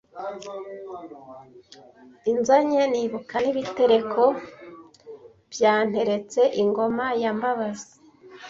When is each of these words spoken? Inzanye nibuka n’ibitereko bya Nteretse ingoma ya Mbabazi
Inzanye 2.31 2.81
nibuka 2.91 3.35
n’ibitereko 3.43 4.23
bya 5.53 5.73
Nteretse 5.87 6.41
ingoma 6.61 7.05
ya 7.21 7.31
Mbabazi 7.37 7.91